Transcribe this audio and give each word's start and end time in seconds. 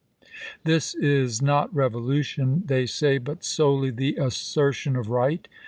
"This 0.63 0.95
is 0.95 1.43
not 1.43 1.71
revolution," 1.75 2.63
they 2.65 2.87
say, 2.87 3.19
Ibid. 3.19 3.23
"but 3.23 3.43
solely 3.45 3.91
the 3.91 4.15
assertion 4.15 4.95
of 4.95 5.11
right." 5.11 5.47